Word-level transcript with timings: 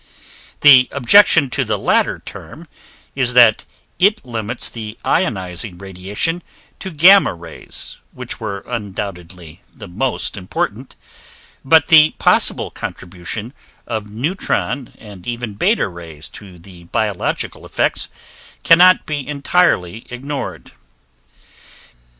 The 0.61 0.87
objection 0.93 1.51
to 1.51 1.63
the 1.63 1.77
latter 1.77 2.17
term 2.17 2.67
is 3.13 3.33
that 3.35 3.65
it 3.99 4.25
limits 4.25 4.67
the 4.67 4.97
ionizing 5.05 5.79
radiation 5.79 6.41
to 6.79 6.89
gamma 6.89 7.35
rays, 7.35 7.99
which 8.11 8.39
were 8.39 8.61
undoubtedly 8.65 9.61
the 9.71 9.87
most 9.87 10.37
important; 10.37 10.95
but 11.63 11.89
the 11.89 12.15
possible 12.17 12.71
contribution 12.71 13.53
of 13.85 14.09
neutron 14.09 14.91
and 14.97 15.27
even 15.27 15.53
beta 15.53 15.87
rays 15.87 16.29
to 16.29 16.57
the 16.57 16.85
biological 16.85 17.63
effects 17.63 18.09
cannot 18.63 19.05
be 19.05 19.27
entirely 19.27 20.07
ignored. 20.09 20.71